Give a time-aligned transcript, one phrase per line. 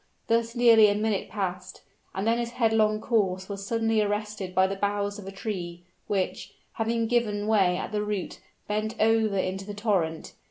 [0.25, 1.83] Thus nearly a minute passed;
[2.15, 6.55] and then his headlong course was suddenly arrested by the boughs of a tree, which,
[6.73, 10.33] having given way at the root, bent over into the torrent.